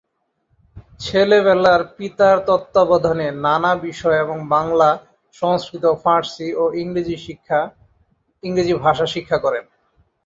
[0.99, 4.89] ছেলেবেলার পিতার তত্ত্বাবধানে নানা বিষয় এবং বাংলা,
[5.35, 6.63] সংস্কৃত, ফার্সি ও
[8.43, 9.63] ইংরেজি ভাষা শিক্ষা করেন।